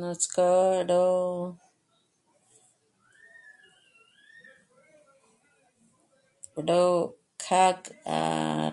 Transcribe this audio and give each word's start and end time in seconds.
Nuts'k'ó 0.00 0.48
ró... 0.90 1.04
ró 6.68 6.82
kjâ'a 7.42 7.70
k'a 7.82 8.20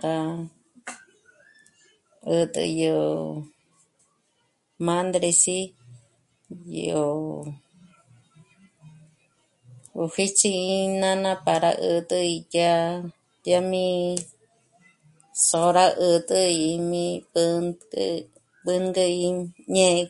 rá 0.03 0.15
'ä̀t'ä 2.33 2.65
yó 2.81 2.99
m'ândres'i 4.85 5.59
yó... 6.85 7.05
'o 9.95 10.03
jêch'i 10.15 10.51
i 10.75 10.77
nána 11.01 11.31
para 11.45 11.71
'ä̀t'ä 11.77 12.19
yá, 12.55 12.71
yá 13.49 13.59
mí 13.71 13.87
s'ôra 15.47 15.85
'ä̀t'ä 15.93 16.39
í 16.67 16.69
mí 16.91 17.03
b'ä̀ngü... 17.31 18.05
b'ângü 18.63 19.05
í 19.25 19.27
jñé'e 19.63 20.03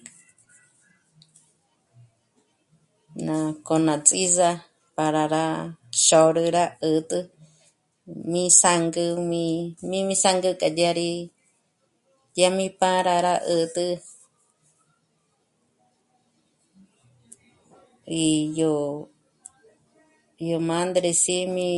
ná 3.28 3.36
k'ò'o 3.66 3.84
ná 3.88 3.96
ts'íza 4.08 4.50
para 4.98 5.24
rá 5.34 5.46
xôrü 6.06 6.46
rá 6.56 6.66
'ä̀t'ä 6.74 7.20
mí 8.32 8.44
zângü 8.62 9.06
mí, 9.30 9.44
mí, 9.90 9.98
mí 10.08 10.16
zângü 10.24 10.52
k'a 10.60 10.70
dyâri 10.78 11.12
dyá 12.36 12.48
mí 12.58 12.66
pâra 12.82 13.16
rá 13.26 13.36
'ä̀t'ä... 13.50 13.86
í 18.24 18.26
yó, 18.60 18.76
yó 20.50 20.56
m'ândres'i 20.68 21.40
mí 21.56 21.72